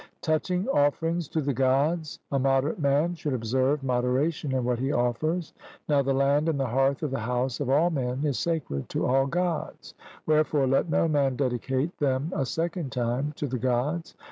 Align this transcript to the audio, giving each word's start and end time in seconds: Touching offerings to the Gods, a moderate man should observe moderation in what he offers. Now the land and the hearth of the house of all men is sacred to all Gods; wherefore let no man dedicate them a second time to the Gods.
Touching 0.23 0.67
offerings 0.69 1.27
to 1.27 1.41
the 1.41 1.53
Gods, 1.53 2.17
a 2.31 2.39
moderate 2.39 2.79
man 2.79 3.13
should 3.13 3.35
observe 3.35 3.83
moderation 3.83 4.51
in 4.51 4.63
what 4.63 4.79
he 4.79 4.91
offers. 4.91 5.53
Now 5.87 6.01
the 6.01 6.11
land 6.11 6.49
and 6.49 6.59
the 6.59 6.65
hearth 6.65 7.03
of 7.03 7.11
the 7.11 7.19
house 7.19 7.59
of 7.59 7.69
all 7.69 7.91
men 7.91 8.25
is 8.25 8.39
sacred 8.39 8.89
to 8.89 9.05
all 9.05 9.27
Gods; 9.27 9.93
wherefore 10.25 10.65
let 10.65 10.89
no 10.89 11.07
man 11.07 11.35
dedicate 11.35 11.95
them 11.99 12.31
a 12.35 12.47
second 12.47 12.91
time 12.91 13.33
to 13.35 13.45
the 13.45 13.59
Gods. 13.59 14.15